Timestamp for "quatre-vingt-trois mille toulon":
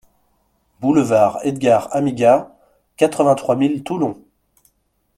2.97-4.19